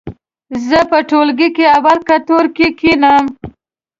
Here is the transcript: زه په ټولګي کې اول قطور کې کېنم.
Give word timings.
زه 0.67 0.79
په 0.89 0.97
ټولګي 1.09 1.49
کې 1.55 1.65
اول 1.77 1.97
قطور 2.09 2.45
کې 2.55 2.67
کېنم. 2.79 3.25